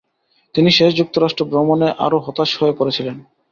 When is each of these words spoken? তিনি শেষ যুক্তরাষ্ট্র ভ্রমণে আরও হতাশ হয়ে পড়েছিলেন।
তিনি 0.55 0.69
শেষ 0.71 0.91
যুক্তরাষ্ট্র 0.95 1.43
ভ্রমণে 1.45 1.89
আরও 2.05 2.17
হতাশ 2.19 2.49
হয়ে 2.59 2.77
পড়েছিলেন। 2.79 3.15